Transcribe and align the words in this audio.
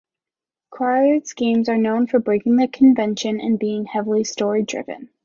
Kyratzes' 0.73 1.35
games 1.35 1.69
are 1.69 1.77
known 1.77 2.07
for 2.07 2.17
breaking 2.17 2.57
with 2.57 2.71
convention 2.71 3.39
and 3.39 3.59
being 3.59 3.85
heavily 3.85 4.23
story-driven. 4.23 5.09